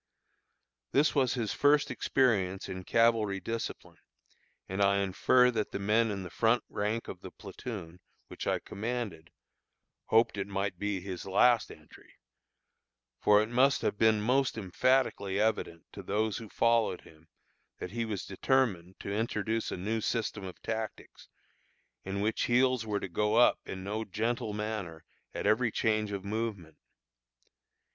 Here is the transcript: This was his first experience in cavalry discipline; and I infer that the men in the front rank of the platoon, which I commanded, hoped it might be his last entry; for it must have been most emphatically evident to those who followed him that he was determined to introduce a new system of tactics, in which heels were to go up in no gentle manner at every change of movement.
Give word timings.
This 0.93 1.13
was 1.13 1.35
his 1.35 1.53
first 1.53 1.91
experience 1.91 2.67
in 2.67 2.83
cavalry 2.85 3.39
discipline; 3.39 3.99
and 4.67 4.81
I 4.81 4.97
infer 4.97 5.51
that 5.51 5.69
the 5.71 5.77
men 5.77 6.09
in 6.09 6.23
the 6.23 6.31
front 6.31 6.63
rank 6.69 7.07
of 7.07 7.21
the 7.21 7.29
platoon, 7.29 7.99
which 8.27 8.47
I 8.47 8.57
commanded, 8.57 9.29
hoped 10.05 10.39
it 10.39 10.47
might 10.47 10.79
be 10.79 11.01
his 11.01 11.27
last 11.27 11.69
entry; 11.71 12.15
for 13.19 13.43
it 13.43 13.49
must 13.49 13.83
have 13.83 13.99
been 13.99 14.19
most 14.21 14.57
emphatically 14.57 15.39
evident 15.39 15.85
to 15.91 16.01
those 16.01 16.37
who 16.39 16.49
followed 16.49 17.01
him 17.01 17.27
that 17.77 17.91
he 17.91 18.03
was 18.03 18.25
determined 18.25 18.99
to 19.01 19.13
introduce 19.13 19.71
a 19.71 19.77
new 19.77 20.01
system 20.01 20.43
of 20.43 20.59
tactics, 20.63 21.27
in 22.03 22.21
which 22.21 22.45
heels 22.45 22.87
were 22.87 22.99
to 22.99 23.07
go 23.07 23.35
up 23.35 23.59
in 23.67 23.83
no 23.83 24.03
gentle 24.03 24.51
manner 24.51 25.05
at 25.35 25.45
every 25.45 25.71
change 25.71 26.11
of 26.11 26.25
movement. 26.25 26.79